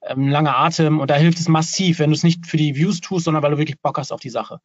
[0.00, 0.98] ähm, langer Atem.
[0.98, 3.50] Und da hilft es massiv, wenn du es nicht für die Views tust, sondern weil
[3.50, 4.60] du wirklich Bock hast auf die Sache.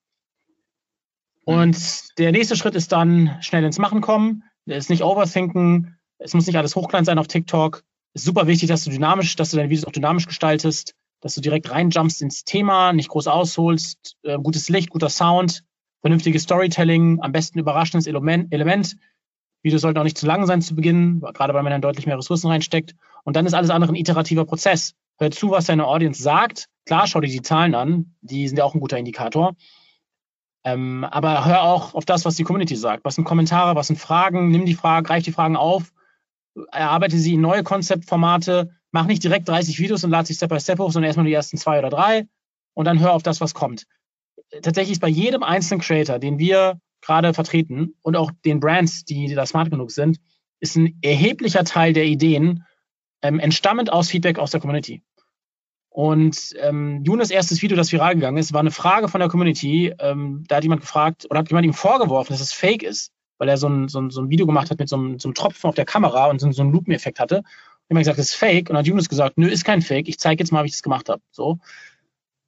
[1.44, 6.48] Und der nächste Schritt ist dann schnell ins Machen kommen ist nicht overthinken, es muss
[6.48, 7.84] nicht alles hochklein sein auf TikTok.
[8.14, 11.36] Es ist super wichtig, dass du dynamisch, dass du deine Videos auch dynamisch gestaltest, dass
[11.36, 15.64] du direkt reinjumpst ins Thema, nicht groß ausholst, äh, gutes Licht, guter Sound,
[16.02, 18.54] vernünftiges Storytelling, am besten überraschendes Element.
[18.54, 18.98] Element.
[19.64, 22.18] Videos sollten auch nicht zu lang sein zu Beginn, gerade weil man dann deutlich mehr
[22.18, 22.96] Ressourcen reinsteckt.
[23.24, 24.94] Und dann ist alles andere ein iterativer Prozess.
[25.20, 26.66] Hör zu, was deine Audience sagt.
[26.86, 28.16] Klar, schau dir die Zahlen an.
[28.22, 29.56] Die sind ja auch ein guter Indikator.
[30.64, 33.04] Ähm, aber hör auch auf das, was die Community sagt.
[33.04, 34.50] Was sind Kommentare, was sind Fragen?
[34.50, 35.92] Nimm die Fragen, greif die Fragen auf,
[36.72, 40.60] erarbeite sie in neue Konzeptformate, mach nicht direkt 30 Videos und lad sie Step by
[40.60, 42.28] Step hoch, sondern erstmal die ersten zwei oder drei
[42.74, 43.88] und dann hör auf das, was kommt.
[44.62, 49.34] Tatsächlich ist bei jedem einzelnen Creator, den wir gerade vertreten und auch den Brands, die
[49.34, 50.20] da smart genug sind,
[50.60, 52.66] ist ein erheblicher Teil der Ideen
[53.24, 55.02] ähm, entstammend aus Feedback aus der Community.
[55.94, 59.94] Und ähm, Junes erstes Video, das viral gegangen ist, war eine Frage von der Community.
[60.00, 63.50] Ähm, da hat jemand gefragt oder hat jemand ihm vorgeworfen, dass es fake ist, weil
[63.50, 65.36] er so ein, so ein, so ein Video gemacht hat mit so einem, so einem
[65.36, 67.40] Tropfen auf der Kamera und so, so einen Lupeneffekt hatte.
[67.40, 67.46] Und
[67.90, 68.70] jemand gesagt, das ist fake.
[68.70, 70.08] Und dann hat Junes gesagt, nö, ist kein Fake.
[70.08, 71.22] Ich zeige jetzt mal, wie ich das gemacht habe.
[71.30, 71.60] So.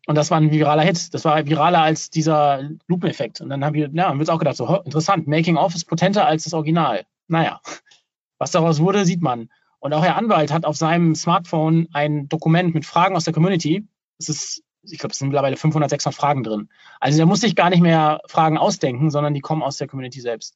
[0.08, 1.14] Und das war ein viraler Hit.
[1.14, 3.42] Das war viraler als dieser Lupeneffekt.
[3.42, 5.84] Und dann haben wir, ja, haben wir uns auch gedacht, so interessant, Making of ist
[5.84, 7.04] potenter als das Original.
[7.28, 7.60] Naja,
[8.38, 9.50] was daraus wurde, sieht man.
[9.84, 13.86] Und auch Herr Anwalt hat auf seinem Smartphone ein Dokument mit Fragen aus der Community.
[14.18, 16.70] Es ist, ich glaube, es sind mittlerweile 500, 600 Fragen drin.
[17.02, 20.22] Also der muss sich gar nicht mehr Fragen ausdenken, sondern die kommen aus der Community
[20.22, 20.56] selbst.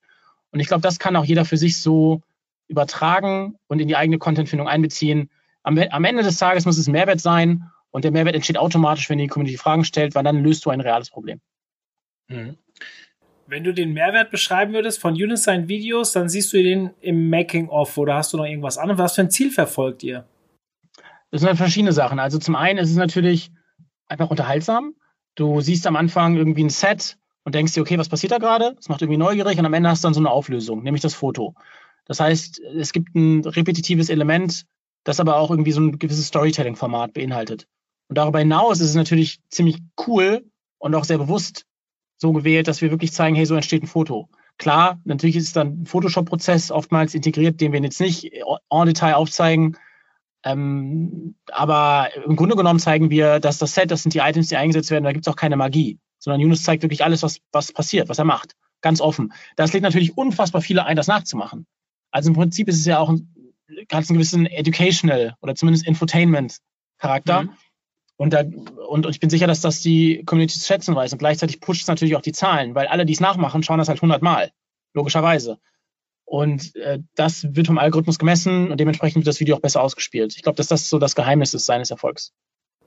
[0.51, 2.21] Und ich glaube, das kann auch jeder für sich so
[2.69, 5.29] übertragen und in die eigene Contentfindung einbeziehen.
[5.61, 9.17] Am, am Ende des Tages muss es Mehrwert sein und der Mehrwert entsteht automatisch, wenn
[9.17, 11.41] die Community Fragen stellt, weil dann löst du ein reales Problem.
[12.29, 12.55] Mhm.
[13.49, 17.97] Wenn du den Mehrwert beschreiben würdest von Unisign Videos, dann siehst du den im Making-of
[17.97, 18.99] oder hast du noch irgendwas anderes?
[18.99, 20.25] Was für ein Ziel verfolgt ihr?
[21.31, 22.19] Das sind halt verschiedene Sachen.
[22.19, 23.51] Also zum einen ist es natürlich
[24.07, 24.95] einfach unterhaltsam.
[25.35, 28.73] Du siehst am Anfang irgendwie ein Set und denkst dir, okay, was passiert da gerade?
[28.75, 31.13] Das macht irgendwie neugierig und am Ende hast du dann so eine Auflösung, nämlich das
[31.13, 31.55] Foto.
[32.03, 34.65] Das heißt, es gibt ein repetitives Element,
[35.05, 37.67] das aber auch irgendwie so ein gewisses Storytelling-Format beinhaltet.
[38.09, 40.43] Und darüber hinaus ist es natürlich ziemlich cool
[40.79, 41.66] und auch sehr bewusst
[42.17, 44.29] so gewählt, dass wir wirklich zeigen, hey, so entsteht ein Foto.
[44.57, 49.77] Klar, natürlich ist dann ein Photoshop-Prozess oftmals integriert, den wir jetzt nicht en Detail aufzeigen.
[50.43, 54.57] Ähm, aber im Grunde genommen zeigen wir, dass das Set, das sind die Items, die
[54.57, 57.71] eingesetzt werden, da gibt es auch keine Magie, sondern Yunus zeigt wirklich alles, was, was
[57.71, 58.55] passiert, was er macht.
[58.81, 59.33] Ganz offen.
[59.55, 61.65] Das lädt natürlich unfassbar viele ein, das nachzumachen.
[62.11, 63.33] Also im Prinzip ist es ja auch ein,
[63.89, 67.43] ganz einen gewissen Educational oder zumindest Infotainment-Charakter.
[67.43, 67.49] Mhm.
[68.17, 71.13] Und, da, und, und ich bin sicher, dass das die Community zu schätzen weiß.
[71.13, 73.89] Und gleichzeitig pusht es natürlich auch die Zahlen, weil alle, die es nachmachen, schauen das
[73.89, 74.51] halt 100 Mal.
[74.93, 75.59] Logischerweise.
[76.25, 80.35] Und äh, das wird vom Algorithmus gemessen und dementsprechend wird das Video auch besser ausgespielt.
[80.35, 82.33] Ich glaube, dass das so das Geheimnis ist seines Erfolgs.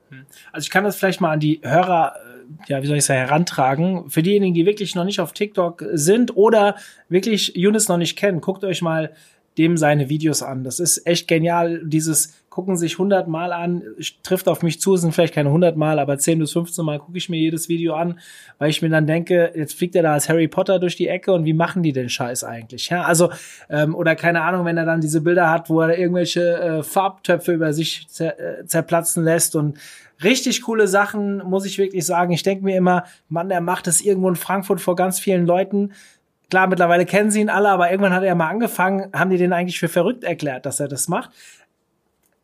[0.09, 0.25] Hm.
[0.51, 3.21] Also ich kann das vielleicht mal an die Hörer, äh, ja, wie soll ich sagen,
[3.21, 4.09] herantragen.
[4.09, 6.75] Für diejenigen, die wirklich noch nicht auf TikTok sind oder
[7.09, 9.13] wirklich Younes noch nicht kennen, guckt euch mal
[9.57, 10.63] dem seine Videos an.
[10.63, 11.81] Das ist echt genial.
[11.83, 13.81] Dieses gucken sich 100 Mal an,
[14.23, 17.17] trifft auf mich zu, sind vielleicht keine 100 Mal, aber 10 bis 15 Mal gucke
[17.17, 18.19] ich mir jedes Video an,
[18.59, 21.31] weil ich mir dann denke, jetzt fliegt er da als Harry Potter durch die Ecke
[21.31, 22.89] und wie machen die den Scheiß eigentlich?
[22.89, 23.31] Ja, also,
[23.69, 27.53] ähm, oder keine Ahnung, wenn er dann diese Bilder hat, wo er irgendwelche äh, Farbtöpfe
[27.53, 29.79] über sich zer äh, zerplatzen lässt und
[30.21, 32.33] richtig coole Sachen, muss ich wirklich sagen.
[32.33, 35.93] Ich denke mir immer, Mann, er macht das irgendwo in Frankfurt vor ganz vielen Leuten.
[36.49, 39.53] Klar, mittlerweile kennen sie ihn alle, aber irgendwann hat er mal angefangen, haben die den
[39.53, 41.31] eigentlich für verrückt erklärt, dass er das macht.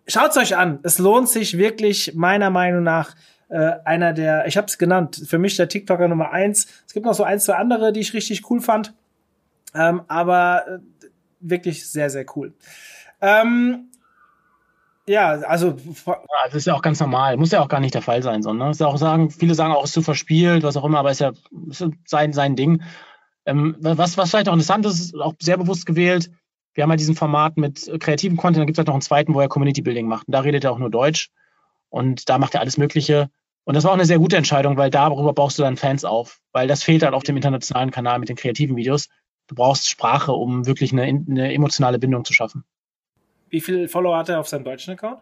[0.07, 0.79] Schaut's euch an.
[0.83, 3.15] Es lohnt sich wirklich, meiner Meinung nach,
[3.49, 6.67] äh, einer der, ich habe es genannt, für mich der TikToker Nummer eins.
[6.85, 8.93] Es gibt noch so ein, zwei andere, die ich richtig cool fand.
[9.73, 10.79] Ähm, aber äh,
[11.39, 12.53] wirklich sehr, sehr cool.
[13.21, 13.89] Ähm,
[15.07, 15.77] ja, also.
[16.05, 17.37] Ja, das ist ja auch ganz normal.
[17.37, 19.73] Muss ja auch gar nicht der Fall sein, sondern ist ja auch sagen, viele sagen
[19.73, 21.31] auch, es ist zu verspielt, was auch immer, aber ist ja
[21.69, 22.83] ist sein, sein Ding.
[23.45, 26.29] Ähm, was, was vielleicht auch interessant ist auch sehr bewusst gewählt,
[26.77, 29.33] wir haben ja diesen Format mit kreativem Content, dann gibt es halt noch einen zweiten,
[29.33, 30.27] wo er Community Building macht.
[30.27, 31.31] Und da redet er auch nur Deutsch
[31.89, 33.31] und da macht er alles Mögliche.
[33.63, 36.39] Und das war auch eine sehr gute Entscheidung, weil darüber baust du dann Fans auf,
[36.51, 39.09] weil das fehlt halt auf dem internationalen Kanal mit den kreativen Videos.
[39.47, 42.63] Du brauchst Sprache, um wirklich eine, eine emotionale Bindung zu schaffen.
[43.49, 45.19] Wie viele Follower hat er auf seinem deutschen Account?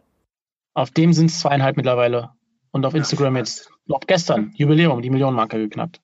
[0.73, 2.31] Auf dem sind es zweieinhalb mittlerweile.
[2.71, 6.01] Und auf Instagram jetzt, noch gestern, Jubiläum, die Millionenmarke geknackt.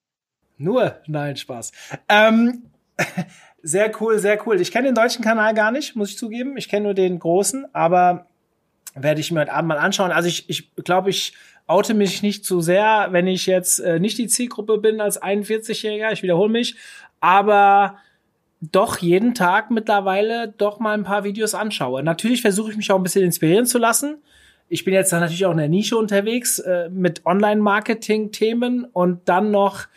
[0.57, 1.01] Nur?
[1.07, 1.73] Nein, Spaß.
[2.07, 2.63] Ähm,
[3.63, 4.59] sehr cool, sehr cool.
[4.59, 6.57] Ich kenne den deutschen Kanal gar nicht, muss ich zugeben.
[6.57, 8.27] Ich kenne nur den großen, aber
[8.95, 10.11] werde ich mir heute Abend mal anschauen.
[10.11, 11.33] Also ich, ich glaube, ich
[11.67, 16.11] oute mich nicht zu sehr, wenn ich jetzt äh, nicht die Zielgruppe bin als 41-Jähriger.
[16.11, 16.75] Ich wiederhole mich.
[17.19, 17.97] Aber
[18.59, 22.03] doch jeden Tag mittlerweile doch mal ein paar Videos anschaue.
[22.03, 24.17] Natürlich versuche ich mich auch ein bisschen inspirieren zu lassen.
[24.69, 29.87] Ich bin jetzt natürlich auch in der Nische unterwegs äh, mit Online-Marketing-Themen und dann noch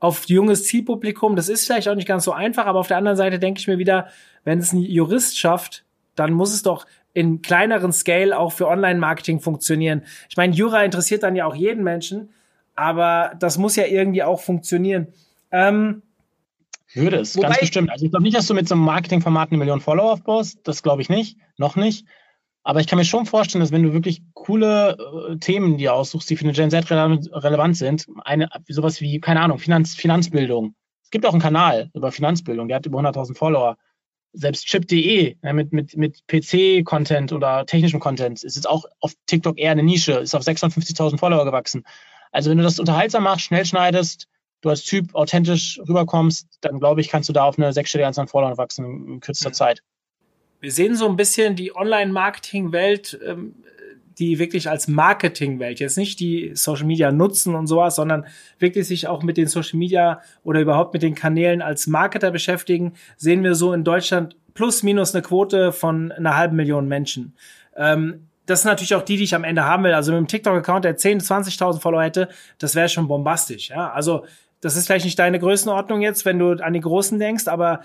[0.00, 1.36] auf junges Zielpublikum.
[1.36, 3.68] Das ist vielleicht auch nicht ganz so einfach, aber auf der anderen Seite denke ich
[3.68, 4.08] mir wieder,
[4.44, 5.84] wenn es ein Jurist schafft,
[6.16, 10.02] dann muss es doch in kleineren Scale auch für Online-Marketing funktionieren.
[10.28, 12.30] Ich meine, Jura interessiert dann ja auch jeden Menschen,
[12.74, 15.08] aber das muss ja irgendwie auch funktionieren.
[15.50, 16.02] Ähm,
[16.94, 17.90] würde es, ganz bestimmt.
[17.90, 20.58] Also ich glaube nicht, dass du mit so einem Marketingformat eine Million Follower aufbaust.
[20.64, 21.36] Das glaube ich nicht.
[21.56, 22.06] Noch nicht.
[22.62, 24.96] Aber ich kann mir schon vorstellen, dass wenn du wirklich coole
[25.30, 29.18] äh, Themen dir aussuchst, die für eine Gen Z rele relevant sind, eine, sowas wie,
[29.18, 30.74] keine Ahnung, Finanz, Finanzbildung.
[31.02, 33.76] Es gibt auch einen Kanal über Finanzbildung, der hat über 100.000 Follower.
[34.32, 39.58] Selbst chip.de ja, mit, mit, mit PC-Content oder technischem Content ist jetzt auch auf TikTok
[39.58, 41.84] eher eine Nische, ist auf 650.000 Follower gewachsen.
[42.30, 44.28] Also wenn du das unterhaltsam machst, schnell schneidest,
[44.60, 48.26] du als Typ authentisch rüberkommst, dann glaube ich, kannst du da auf eine sechsstellige Anzahl
[48.26, 49.54] von Followern wachsen in kürzester mhm.
[49.54, 49.82] Zeit
[50.60, 53.54] wir sehen so ein bisschen die Online-Marketing-Welt, ähm,
[54.18, 58.26] die wirklich als Marketing-Welt, jetzt nicht die Social Media nutzen und sowas, sondern
[58.58, 62.92] wirklich sich auch mit den Social Media oder überhaupt mit den Kanälen als Marketer beschäftigen,
[63.16, 67.34] sehen wir so in Deutschland plus minus eine Quote von einer halben Million Menschen.
[67.76, 69.94] Ähm, das sind natürlich auch die, die ich am Ende haben will.
[69.94, 73.70] Also mit einem TikTok-Account, der 10.000, 20.000 Follower hätte, das wäre schon bombastisch.
[73.70, 73.90] Ja?
[73.92, 74.26] Also
[74.60, 77.80] das ist vielleicht nicht deine Größenordnung jetzt, wenn du an die Großen denkst, aber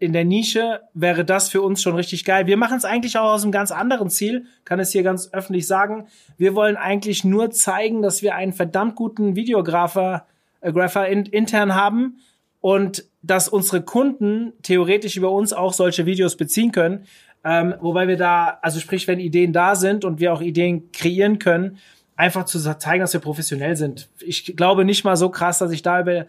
[0.00, 2.46] in der Nische wäre das für uns schon richtig geil.
[2.46, 5.66] Wir machen es eigentlich auch aus einem ganz anderen Ziel, kann es hier ganz öffentlich
[5.66, 6.08] sagen.
[6.38, 10.26] Wir wollen eigentlich nur zeigen, dass wir einen verdammt guten Videografer
[10.62, 12.16] äh, Grapher in, intern haben
[12.60, 17.04] und dass unsere Kunden theoretisch über uns auch solche Videos beziehen können.
[17.44, 21.38] Ähm, wobei wir da, also sprich, wenn Ideen da sind und wir auch Ideen kreieren
[21.38, 21.76] können,
[22.16, 24.08] einfach zu zeigen, dass wir professionell sind.
[24.20, 26.26] Ich glaube nicht mal so krass, dass ich da über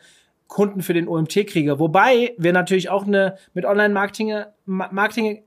[0.51, 1.79] Kunden für den OMT kriege.
[1.79, 5.43] Wobei wir natürlich auch eine mit Online-Marketing Marketing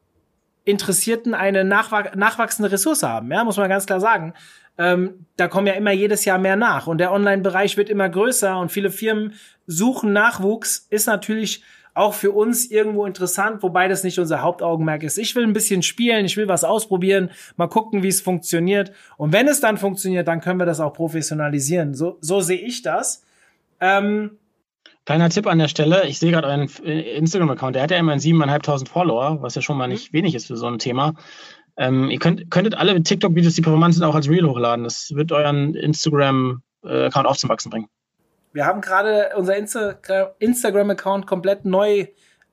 [0.64, 4.32] Interessierten eine nachwach nachwachsende Ressource haben, ja, muss man ganz klar sagen.
[4.78, 8.58] Ähm, da kommen ja immer jedes Jahr mehr nach und der Online-Bereich wird immer größer
[8.58, 9.34] und viele Firmen
[9.66, 11.62] suchen Nachwuchs, ist natürlich
[11.92, 15.18] auch für uns irgendwo interessant, wobei das nicht unser Hauptaugenmerk ist.
[15.18, 18.90] Ich will ein bisschen spielen, ich will was ausprobieren, mal gucken, wie es funktioniert.
[19.18, 21.92] Und wenn es dann funktioniert, dann können wir das auch professionalisieren.
[21.92, 23.22] So, so sehe ich das.
[23.80, 24.38] Ähm,
[25.06, 28.88] Kleiner Tipp an der Stelle, ich sehe gerade euren Instagram-Account, der hat ja immerhin 7.500
[28.88, 30.18] Follower, was ja schon mal nicht mhm.
[30.18, 31.14] wenig ist für so ein Thema.
[31.76, 34.84] Ähm, ihr könnt, könntet alle TikTok-Videos, die performant sind, auch als Reel hochladen.
[34.84, 37.88] Das wird euren Instagram-Account auch zum Wachsen bringen.
[38.52, 39.98] Wir haben gerade unser Insta
[40.38, 42.06] Instagram-Account komplett neu,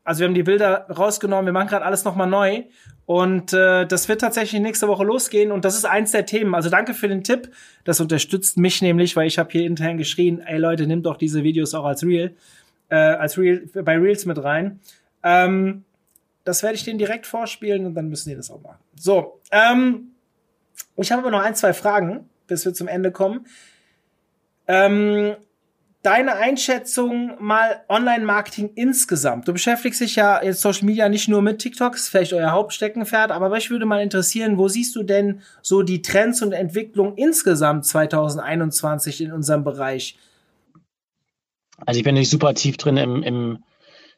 [0.04, 2.64] also wir haben die Bilder rausgenommen, wir machen gerade alles nochmal neu.
[3.06, 6.56] Und äh, das wird tatsächlich nächste Woche losgehen und das ist eins der Themen.
[6.56, 7.52] Also danke für den Tipp.
[7.84, 11.44] Das unterstützt mich nämlich, weil ich habe hier intern geschrien, ey Leute, nimmt doch diese
[11.44, 12.36] Videos auch als Reel,
[12.90, 14.80] äh, als Reel bei Reels mit rein.
[15.24, 15.84] Ähm,
[16.46, 18.80] das werde ich denen direkt vorspielen und dann müssen die das auch machen.
[18.96, 20.12] So, ähm,
[20.96, 23.46] ich habe aber noch ein, zwei Fragen, bis wir zum Ende kommen.
[24.68, 25.36] Ähm,
[26.04, 29.48] deine Einschätzung mal Online-Marketing insgesamt.
[29.48, 33.32] Du beschäftigst dich ja jetzt Social Media nicht nur mit TikTok, ist vielleicht euer Hauptsteckenpferd,
[33.32, 37.86] aber mich würde mal interessieren, wo siehst du denn so die Trends und Entwicklung insgesamt
[37.86, 40.18] 2021 in unserem Bereich?
[41.86, 43.64] Also ich bin nicht super tief drin im, im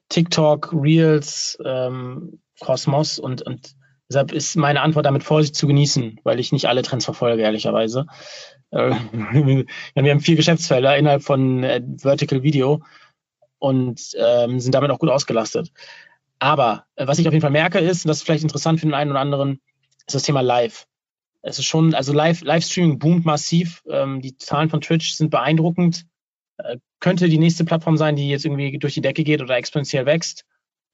[0.10, 3.76] TikTok, Reels, ähm, Kosmos und, und
[4.10, 8.06] deshalb ist meine Antwort damit Vorsicht zu genießen, weil ich nicht alle Trends verfolge, ehrlicherweise.
[8.74, 8.92] Äh,
[9.96, 12.82] wir haben vier Geschäftsfelder innerhalb von äh, Vertical Video
[13.60, 15.72] und ähm, sind damit auch gut ausgelastet.
[16.40, 18.88] Aber äh, was ich auf jeden Fall merke ist, und das ist vielleicht interessant für
[18.88, 19.62] den einen oder anderen,
[20.06, 20.88] ist das Thema Live.
[21.42, 23.84] Es ist schon, also Live, Livestreaming boomt massiv.
[23.90, 26.06] Ähm, die Zahlen von Twitch sind beeindruckend.
[26.58, 30.06] Äh, könnte die nächste Plattform sein, die jetzt irgendwie durch die Decke geht oder exponentiell
[30.06, 30.46] wächst.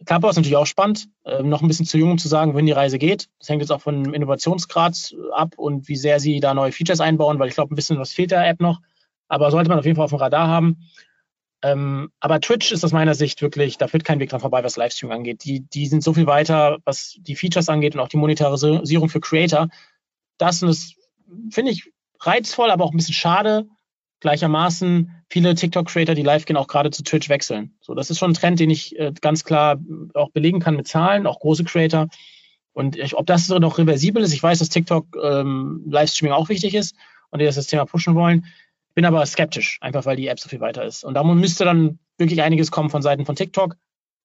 [0.06, 1.10] Clubhouse ist natürlich auch spannend.
[1.26, 3.30] Ähm, noch ein bisschen zu jung, um zu sagen, wohin die Reise geht.
[3.40, 7.40] Das hängt jetzt auch vom Innovationsgrad ab und wie sehr sie da neue Features einbauen,
[7.40, 8.82] weil ich glaube, ein bisschen was fehlt der App noch.
[9.28, 10.90] Aber sollte man auf jeden Fall auf dem Radar haben.
[11.62, 14.78] Ähm, aber Twitch ist aus meiner Sicht wirklich, da führt kein Weg dran vorbei, was
[14.78, 15.44] Livestream angeht.
[15.44, 19.20] Die, die sind so viel weiter, was die Features angeht und auch die Monetarisierung für
[19.20, 19.68] Creator.
[20.38, 20.94] Das das
[21.52, 23.68] finde ich reizvoll, aber auch ein bisschen schade,
[24.19, 27.75] gleichermaßen viele TikTok-Creator, die live gehen, auch gerade zu Twitch wechseln.
[27.82, 29.79] So, das ist schon ein Trend, den ich äh, ganz klar
[30.13, 32.08] auch belegen kann mit Zahlen, auch große Creator.
[32.73, 36.75] Und ich, ob das noch reversibel ist, ich weiß, dass TikTok ähm, Livestreaming auch wichtig
[36.75, 36.95] ist
[37.29, 38.45] und die das, das Thema pushen wollen.
[38.95, 41.03] Bin aber skeptisch, einfach weil die App so viel weiter ist.
[41.03, 43.75] Und da müsste dann wirklich einiges kommen von Seiten von TikTok,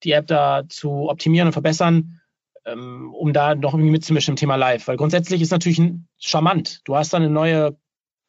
[0.02, 2.20] die App da zu optimieren und verbessern,
[2.64, 4.88] ähm, um da noch irgendwie mitzumischen im Thema Live.
[4.88, 5.80] Weil grundsätzlich ist natürlich
[6.18, 6.80] charmant.
[6.84, 7.76] Du hast dann eine neue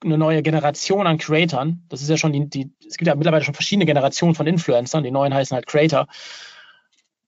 [0.04, 1.86] eine neue Generation an Creatoren.
[1.90, 5.04] Das ist ja schon die, die, es gibt ja mittlerweile schon verschiedene Generationen von Influencern.
[5.04, 6.08] Die neuen heißen halt Creator.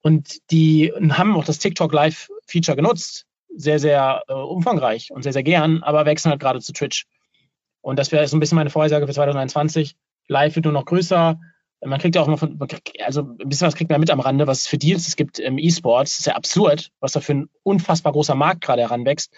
[0.01, 3.25] Und die haben auch das TikTok Live Feature genutzt.
[3.55, 7.05] Sehr, sehr äh, umfangreich und sehr, sehr gern, aber wechseln halt gerade zu Twitch.
[7.81, 9.95] Und das wäre so ein bisschen meine Vorhersage für 2021.
[10.27, 11.39] Live wird nur noch größer.
[11.85, 12.59] Man kriegt ja auch immer von,
[13.05, 15.39] also ein bisschen was kriegt man mit am Rande, was es für Deals es gibt
[15.39, 16.11] im E-Sports.
[16.11, 19.33] Das ist ja absurd, was da für ein unfassbar großer Markt gerade heranwächst.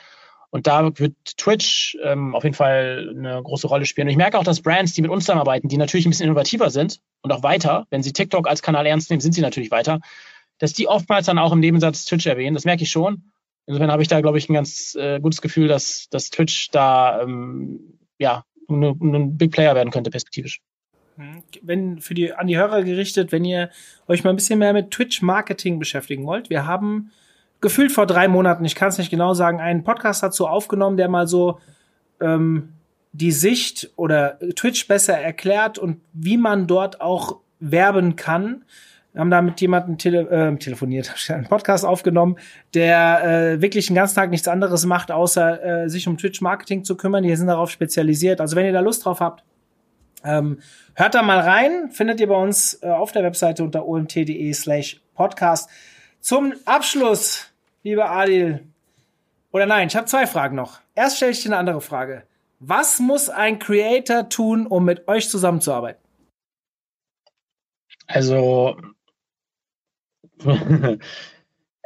[0.52, 4.08] Und da wird Twitch ähm, auf jeden Fall eine große Rolle spielen.
[4.08, 6.70] Und ich merke auch, dass Brands, die mit uns zusammenarbeiten, die natürlich ein bisschen innovativer
[6.72, 10.00] sind und auch weiter, wenn sie TikTok als Kanal ernst nehmen, sind sie natürlich weiter,
[10.58, 12.56] dass die oftmals dann auch im Nebensatz Twitch erwähnen.
[12.56, 13.32] Das merke ich schon.
[13.68, 17.22] Insofern habe ich da, glaube ich, ein ganz äh, gutes Gefühl, dass, dass Twitch da
[17.22, 20.62] ähm, ja ein Big Player werden könnte, perspektivisch.
[21.18, 21.44] Mhm.
[21.62, 23.70] Wenn für die an die Hörer gerichtet, wenn ihr
[24.08, 27.12] euch mal ein bisschen mehr mit Twitch Marketing beschäftigen wollt, wir haben
[27.62, 31.10] gefühlt vor drei Monaten, ich kann es nicht genau sagen, einen Podcast dazu aufgenommen, der
[31.10, 31.60] mal so
[32.22, 32.74] ähm,
[33.12, 38.64] die Sicht oder Twitch besser erklärt und wie man dort auch werben kann.
[39.14, 42.38] Wir haben da mit jemandem tele äh, telefoniert, einen Podcast aufgenommen,
[42.74, 46.96] der äh, wirklich den ganzen Tag nichts anderes macht, außer äh, sich um Twitch-Marketing zu
[46.96, 47.24] kümmern.
[47.24, 48.40] Die sind darauf spezialisiert.
[48.40, 49.44] Also wenn ihr da Lust drauf habt,
[50.24, 50.60] ähm,
[50.94, 51.90] hört da mal rein.
[51.92, 55.70] Findet ihr bei uns äh, auf der Webseite unter omt.de slash podcast.
[56.20, 57.49] Zum Abschluss
[57.84, 58.68] lieber Adil.
[59.52, 60.80] Oder nein, ich habe zwei Fragen noch.
[60.96, 62.24] Erst stelle ich dir eine andere Frage.
[62.60, 66.04] Was muss ein Creator tun, um mit euch zusammenzuarbeiten?
[68.08, 68.78] Also,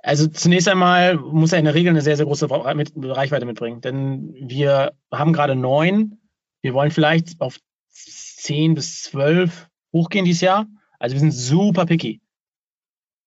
[0.04, 3.82] also zunächst einmal muss er in der Regel eine sehr, sehr große Reichweite mitbringen.
[3.82, 6.20] Denn wir haben gerade neun.
[6.62, 10.66] Wir wollen vielleicht auf zehn bis zwölf hochgehen dieses Jahr.
[10.98, 12.22] Also wir sind super picky.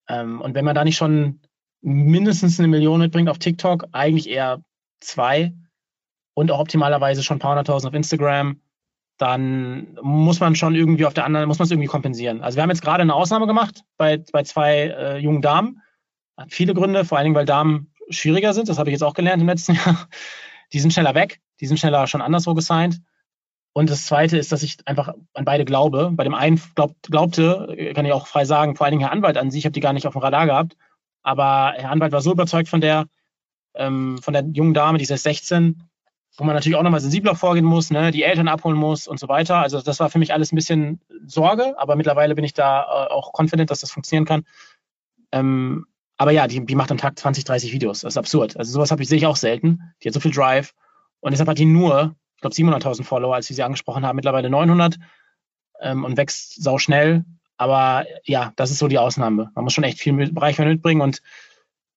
[0.09, 1.41] Ähm, und wenn man da nicht schon
[1.81, 4.63] mindestens eine Million mitbringt auf TikTok, eigentlich eher
[5.01, 5.55] zwei
[6.35, 8.61] und auch optimalerweise schon ein paar hunderttausend auf Instagram,
[9.19, 12.43] dann muss man schon irgendwie auf der anderen, muss man es irgendwie kompensieren.
[12.43, 15.81] Also wir haben jetzt gerade eine Ausnahme gemacht bei, bei zwei äh, jungen Damen.
[16.37, 18.69] Hat viele Gründe, vor allen Dingen, weil Damen schwieriger sind.
[18.69, 20.09] Das habe ich jetzt auch gelernt im letzten Jahr.
[20.73, 23.01] Die sind schneller weg, die sind schneller schon anderswo gesigned.
[23.73, 26.11] Und das Zweite ist, dass ich einfach an beide glaube.
[26.13, 29.37] Bei dem einen glaub, glaubte, kann ich auch frei sagen, vor allen Dingen Herr Anwalt
[29.37, 30.77] an sich, ich habe die gar nicht auf dem Radar gehabt.
[31.27, 33.09] Aber Herr Anwalt war so überzeugt von der,
[33.75, 35.83] ähm, von der jungen Dame, die ist erst 16,
[36.37, 39.27] wo man natürlich auch nochmal sensibler vorgehen muss, ne, die Eltern abholen muss und so
[39.27, 39.57] weiter.
[39.57, 43.11] Also das war für mich alles ein bisschen Sorge, aber mittlerweile bin ich da äh,
[43.11, 44.45] auch confident, dass das funktionieren kann.
[45.33, 45.87] Ähm,
[46.17, 48.03] aber ja, die, die macht am Tag 20, 30 Videos.
[48.03, 48.57] Das ist absurd.
[48.57, 49.81] Also sowas habe ich sehe ich auch selten.
[50.05, 50.75] Die hat so viel Drive
[51.19, 54.49] und deshalb hat die nur, ich glaube 700.000 Follower, als wir sie angesprochen haben, mittlerweile
[54.49, 54.97] 900
[55.81, 57.25] ähm, und wächst sau schnell.
[57.57, 59.51] Aber ja, das ist so die Ausnahme.
[59.55, 61.23] Man muss schon echt viel Bereich mitbringen und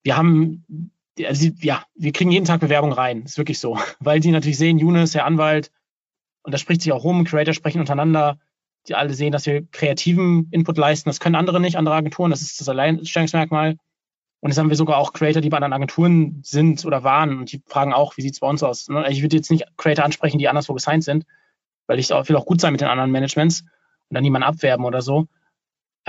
[0.03, 0.91] wir haben
[1.25, 3.23] also ja, wir kriegen jeden Tag Bewerbung rein.
[3.23, 3.77] Ist wirklich so.
[3.99, 5.71] Weil die natürlich sehen, Younes, Herr Anwalt,
[6.43, 8.39] und das spricht sich auch rum, Creator sprechen untereinander,
[8.87, 11.09] die alle sehen, dass wir kreativen Input leisten.
[11.09, 12.31] Das können andere nicht, andere Agenturen.
[12.31, 13.77] Das ist das Alleinstellungsmerkmal.
[14.41, 17.51] Und jetzt haben wir sogar auch Creator, die bei anderen Agenturen sind oder waren und
[17.51, 18.87] die fragen auch, wie sieht's bei uns aus?
[18.87, 19.05] Ne?
[19.09, 21.25] Ich würde jetzt nicht Creator ansprechen, die anderswo gesigned sind,
[21.87, 25.01] weil ich will auch gut sein mit den anderen Managements und dann niemanden abwerben oder
[25.01, 25.27] so.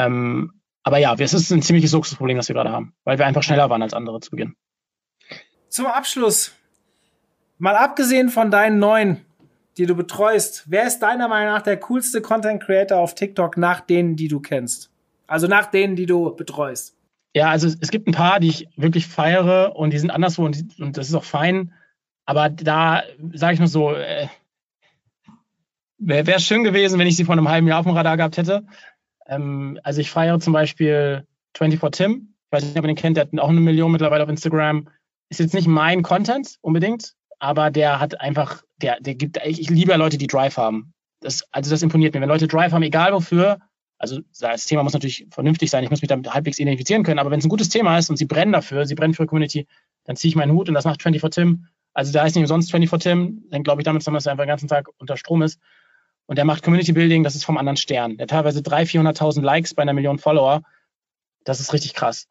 [0.06, 3.42] Ähm, aber ja, es ist ein ziemliches Luxusproblem, das wir gerade haben, weil wir einfach
[3.42, 4.54] schneller waren als andere zu Beginn
[5.70, 6.52] zum Abschluss,
[7.58, 9.24] mal abgesehen von deinen neuen,
[9.78, 13.80] die du betreust, wer ist deiner Meinung nach der coolste Content Creator auf TikTok nach
[13.80, 14.90] denen, die du kennst?
[15.26, 16.96] Also nach denen, die du betreust.
[17.34, 20.80] Ja, also es gibt ein paar, die ich wirklich feiere und die sind anderswo und,
[20.80, 21.72] und das ist auch fein.
[22.26, 24.26] Aber da sage ich nur so, äh,
[25.98, 28.66] wäre schön gewesen, wenn ich sie vor einem halben Jahr auf dem Radar gehabt hätte.
[29.30, 32.34] Ähm, also ich feiere zum Beispiel 24 Tim.
[32.46, 34.86] Ich weiß nicht, ob ihr den kennt, der hat auch eine Million mittlerweile auf Instagram
[35.30, 39.70] ist jetzt nicht mein Content unbedingt, aber der hat einfach, der, der gibt, ich, ich
[39.70, 40.92] liebe Leute, die Drive haben.
[41.20, 42.20] Das, also das imponiert mir.
[42.20, 43.58] Wenn Leute Drive haben, egal wofür,
[43.98, 47.30] also das Thema muss natürlich vernünftig sein, ich muss mich damit halbwegs identifizieren können, aber
[47.30, 49.66] wenn es ein gutes Thema ist und sie brennen dafür, sie brennen für die Community,
[50.04, 51.66] dann ziehe ich meinen Hut und das macht 24 Tim.
[51.92, 54.48] Also da heißt nicht umsonst 24 Tim, dann glaube ich damit, dass er einfach den
[54.48, 55.60] ganzen Tag unter Strom ist.
[56.30, 58.16] Und der macht Community Building, das ist vom anderen Stern.
[58.16, 60.62] Der teilweise 300.000, 400.000 Likes bei einer Million Follower.
[61.42, 62.28] Das ist richtig krass.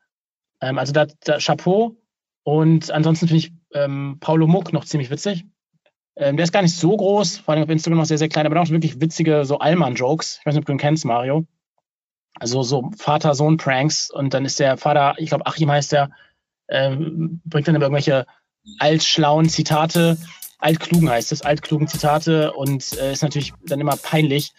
[0.62, 1.98] Ähm, also da, da Chapeau.
[2.44, 5.44] Und ansonsten finde ich ähm, Paulo Muck noch ziemlich witzig.
[6.16, 8.46] Ähm, der ist gar nicht so groß, vor allem auf Instagram noch sehr, sehr klein,
[8.46, 10.38] aber auch wirklich witzige so Allmann-Jokes.
[10.40, 11.46] Ich weiß nicht, ob du ihn kennst, Mario.
[12.40, 16.12] Also so Vater-Sohn-Pranks und dann ist der Vater, ich glaube Achim heißt der,
[16.70, 18.26] ähm, bringt dann immer irgendwelche
[18.78, 20.18] altschlauen Zitate,
[20.60, 24.54] altklugen heißt es, altklugen Zitate und äh, ist natürlich dann immer peinlich.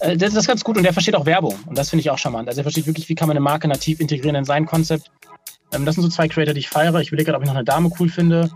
[0.00, 2.10] Äh, das, das ist ganz gut und der versteht auch Werbung und das finde ich
[2.10, 2.48] auch charmant.
[2.48, 5.10] Also er versteht wirklich, wie kann man eine Marke nativ integrieren in sein Konzept
[5.72, 7.00] ähm, das sind so zwei Creator, die ich feiere.
[7.00, 8.50] Ich überlege gerade, ob ich noch eine Dame cool finde.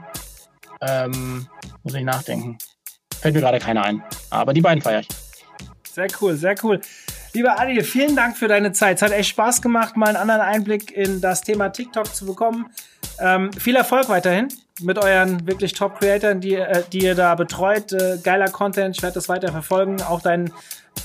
[0.81, 1.46] Ähm,
[1.83, 2.59] muss ich nachdenken.
[3.20, 4.03] Fällt mir gerade keiner ein.
[4.31, 5.09] Aber die beiden feiere ich.
[5.90, 6.81] Sehr cool, sehr cool.
[7.33, 8.96] Lieber Adil, vielen Dank für deine Zeit.
[8.96, 12.66] Es hat echt Spaß gemacht, mal einen anderen Einblick in das Thema TikTok zu bekommen.
[13.18, 14.48] Ähm, viel Erfolg weiterhin
[14.80, 17.92] mit euren wirklich Top-Creatoren, die, äh, die ihr da betreut.
[17.92, 20.02] Äh, geiler Content, ich werde das weiter verfolgen.
[20.02, 20.52] Auch dein,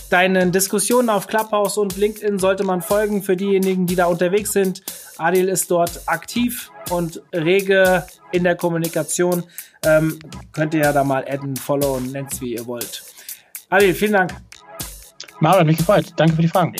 [0.09, 4.83] deinen Diskussionen auf Clubhouse und LinkedIn sollte man folgen für diejenigen, die da unterwegs sind.
[5.17, 9.43] Adil ist dort aktiv und rege in der Kommunikation.
[9.85, 10.19] Ähm,
[10.51, 13.03] könnt ihr ja da mal adden, followen, nennt's wie ihr wollt.
[13.69, 14.33] Adil, vielen Dank.
[15.43, 16.13] Hat mich gefreut.
[16.15, 16.73] Danke für die Fragen.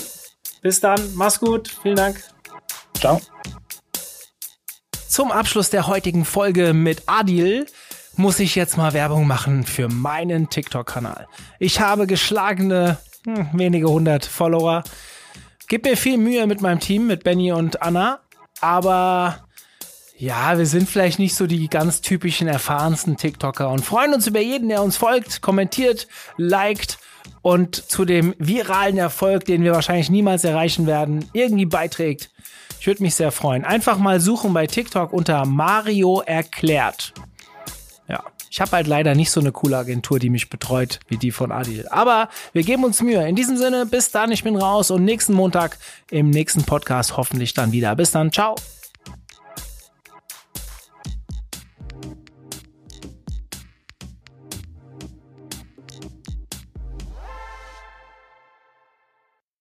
[0.61, 2.23] Bis dann, mach's gut, vielen Dank.
[2.97, 3.19] Ciao.
[5.15, 7.67] Zum Abschluss der heutigen Folge mit Adil
[8.17, 11.29] muss ich jetzt mal Werbung machen für meinen TikTok-Kanal.
[11.57, 14.83] Ich habe geschlagene hm, wenige hundert Follower.
[15.69, 18.19] Gib mir viel Mühe mit meinem Team, mit Benny und Anna,
[18.59, 19.47] aber
[20.17, 24.41] ja, wir sind vielleicht nicht so die ganz typischen erfahrensten TikToker und freuen uns über
[24.41, 26.97] jeden, der uns folgt, kommentiert, liked
[27.41, 32.31] und zu dem viralen Erfolg, den wir wahrscheinlich niemals erreichen werden, irgendwie beiträgt.
[32.79, 33.65] Ich würde mich sehr freuen.
[33.65, 37.13] Einfach mal suchen bei TikTok unter Mario erklärt.
[38.07, 41.31] Ja, ich habe halt leider nicht so eine coole Agentur, die mich betreut, wie die
[41.31, 41.87] von Adil.
[41.89, 43.27] Aber wir geben uns Mühe.
[43.27, 45.77] In diesem Sinne, bis dann, ich bin raus und nächsten Montag
[46.11, 47.95] im nächsten Podcast hoffentlich dann wieder.
[47.95, 48.55] Bis dann, ciao.